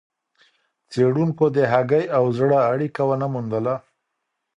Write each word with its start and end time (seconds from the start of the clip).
څېړونکو 0.91 1.45
د 1.55 1.57
هګۍ 1.71 2.05
او 2.17 2.23
زړه 2.37 2.59
اړیکه 2.71 3.01
ونه 3.07 3.27
موندله. 3.33 3.75